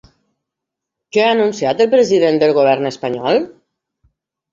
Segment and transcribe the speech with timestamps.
[1.17, 3.39] Què ha anunciat el president del govern espanyol?